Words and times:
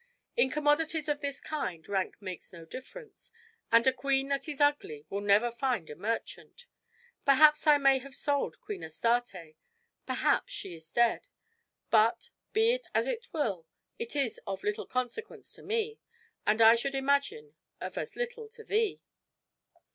In 0.35 0.49
commodities 0.49 1.07
of 1.07 1.21
this 1.21 1.39
kind 1.39 1.87
rank 1.87 2.19
makes 2.19 2.51
no 2.51 2.65
difference, 2.65 3.29
and 3.71 3.85
a 3.85 3.93
queen 3.93 4.29
that 4.29 4.47
is 4.49 4.59
ugly 4.59 5.05
will 5.11 5.21
never 5.21 5.51
find 5.51 5.91
a 5.91 5.95
merchant. 5.95 6.65
Perhaps 7.23 7.67
I 7.67 7.77
may 7.77 7.99
have 7.99 8.15
sold 8.15 8.59
Queen 8.61 8.83
Astarte; 8.83 9.53
perhaps 10.07 10.51
she 10.53 10.73
is 10.73 10.91
dead; 10.91 11.27
but, 11.91 12.31
be 12.51 12.71
it 12.71 12.87
as 12.95 13.05
it 13.05 13.27
will, 13.31 13.67
it 13.99 14.15
is 14.15 14.39
of 14.47 14.63
little 14.63 14.87
consequence 14.87 15.51
to 15.53 15.61
me, 15.61 15.99
and 16.47 16.63
I 16.63 16.73
should 16.73 16.95
imagine 16.95 17.53
of 17.79 17.95
as 17.95 18.15
little 18.15 18.49
to 18.53 18.63
thee." 18.63 19.03